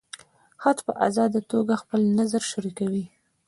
خلک 0.61 0.79
په 0.87 0.93
ازاده 1.07 1.39
توګه 1.51 1.73
خپل 1.81 2.01
نظر 2.19 2.41
شریکوي. 2.51 3.05